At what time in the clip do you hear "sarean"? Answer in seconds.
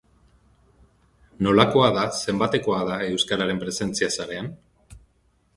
4.17-4.53